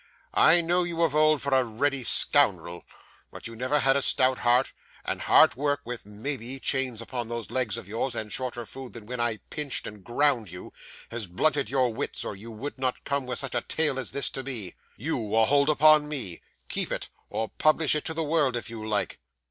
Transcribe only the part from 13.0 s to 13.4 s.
come with